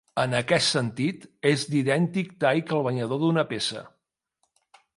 En 0.21 0.31
aquest 0.37 0.69
sentit 0.75 1.27
és 1.49 1.65
d'idèntic 1.75 2.33
tall 2.45 2.63
que 2.71 2.75
el 2.81 2.83
banyador 2.89 3.21
d'una 3.25 3.47
peça. 3.53 3.85